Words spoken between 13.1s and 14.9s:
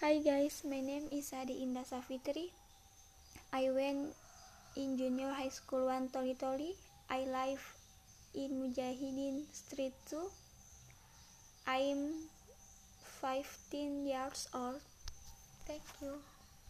15 years old.